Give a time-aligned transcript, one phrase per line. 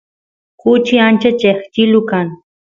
[0.59, 2.27] kuchi ancha cheqchilu kan